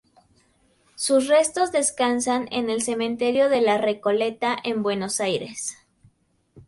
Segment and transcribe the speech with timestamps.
[0.95, 5.77] Sus restos descansan en el cementerio de la Recoleta, en Buenos Aires.